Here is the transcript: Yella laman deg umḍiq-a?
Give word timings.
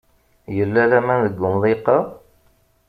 Yella 0.57 0.83
laman 0.91 1.19
deg 1.25 1.43
umḍiq-a? 1.49 1.97